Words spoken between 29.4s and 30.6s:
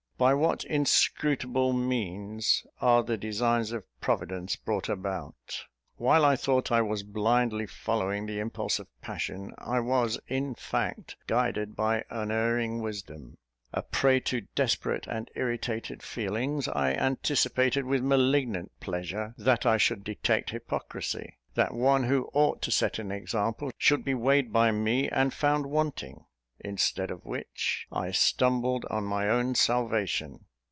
salvation!